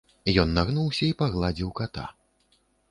Ён 0.43 0.49
нагнуўся 0.59 1.03
і 1.11 1.11
пагладзіў 1.21 1.69
ката. 1.83 2.09